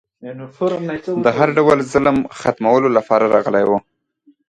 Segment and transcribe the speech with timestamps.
[1.25, 3.71] د هر ډول ظلم ختمولو لپاره راغلی و